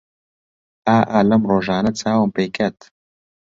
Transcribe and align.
ئا 0.87 0.97
ئا 1.11 1.19
لەم 1.29 1.41
ڕۆژانە 1.51 1.91
چاوم 1.99 2.29
پێی 2.35 2.49
کەت 2.57 2.77